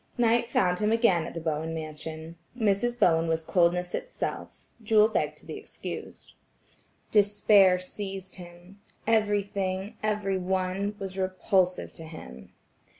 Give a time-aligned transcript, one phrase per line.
[0.17, 2.35] Night found him again at the Bowen mansion.
[2.57, 2.99] Mrs.
[2.99, 6.33] Bowen was coldness itself; Jewel begged to be excused.
[7.11, 8.81] Despair seized him.
[9.05, 12.51] Everything, every one, was repulsive to him.